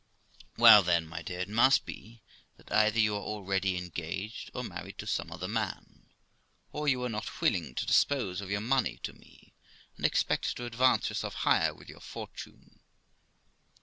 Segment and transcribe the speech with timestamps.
[0.55, 2.23] 'Why then, my dear, it must be
[2.57, 6.07] that either you are already engaged or married to some other man,
[6.71, 9.53] or you are not willing to dispose of your money to me,
[9.97, 12.79] and expect to advance yourself higher with your fortune.